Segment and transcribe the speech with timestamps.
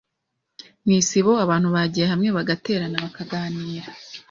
[0.85, 3.89] Mu isibo abantu bagiye hamwe bagaterana bakaganira,